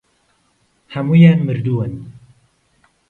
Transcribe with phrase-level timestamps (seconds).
[0.93, 1.93] هەموویان مردوون.